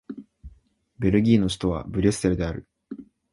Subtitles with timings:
[0.97, 2.67] ベルギーの首都はブリュッセルである